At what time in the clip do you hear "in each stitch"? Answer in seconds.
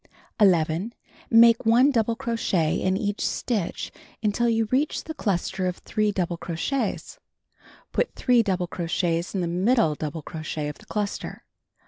2.81-3.91